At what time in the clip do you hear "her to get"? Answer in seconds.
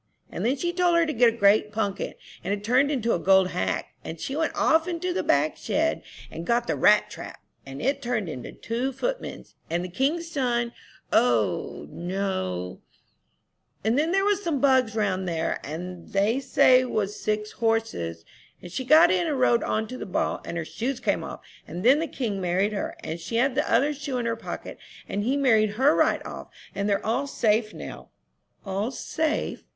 0.97-1.31